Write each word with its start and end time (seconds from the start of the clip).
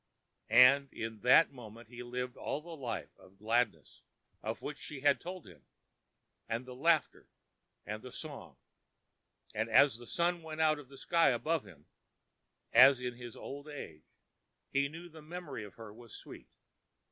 And 0.49 0.91
in 0.91 1.19
that 1.19 1.51
moment 1.51 1.89
he 1.89 2.01
lived 2.01 2.35
all 2.35 2.59
the 2.59 2.75
life 2.75 3.15
of 3.19 3.37
gladness 3.37 4.01
of 4.41 4.63
which 4.63 4.79
she 4.79 5.01
had 5.01 5.21
told 5.21 5.45
him, 5.45 5.63
and 6.49 6.65
the 6.65 6.73
laughter 6.73 7.29
and 7.85 8.01
the 8.01 8.11
song, 8.11 8.55
and 9.53 9.69
as 9.69 9.99
the 9.99 10.07
sun 10.07 10.41
went 10.41 10.59
out 10.59 10.79
of 10.79 10.89
the 10.89 10.97
sky 10.97 11.29
above 11.29 11.65
him, 11.65 11.85
as 12.73 12.99
in 12.99 13.13
his 13.13 13.35
old 13.35 13.67
age, 13.67 14.15
he 14.71 14.89
knew 14.89 15.07
the 15.07 15.21
memory 15.21 15.63
of 15.63 15.75
her 15.75 15.93
was 15.93 16.15
sweet. 16.15 16.49